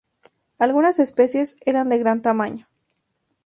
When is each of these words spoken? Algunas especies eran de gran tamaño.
Algunas 0.57 0.97
especies 0.97 1.57
eran 1.63 1.87
de 1.89 1.99
gran 1.99 2.23
tamaño. 2.23 2.67